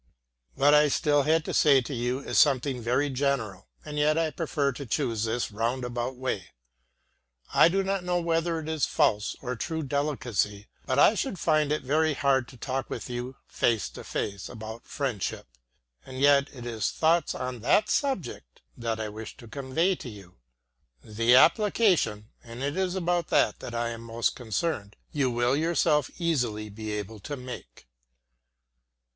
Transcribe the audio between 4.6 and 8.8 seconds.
to choose this roundabout way. I do not know whether it